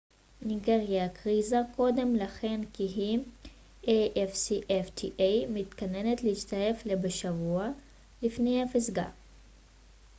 [0.41, 3.17] ניגריה הכריזה קודם לכן כי
[3.85, 7.71] היא מתכננת להצטרף ל afcfta בשבוע
[8.21, 9.09] לפני הפסגה